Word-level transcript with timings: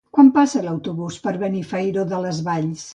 Quan 0.17 0.29
passa 0.37 0.61
l'autobús 0.69 1.19
per 1.27 1.35
Benifairó 1.45 2.11
de 2.15 2.27
les 2.27 2.45
Valls? 2.51 2.89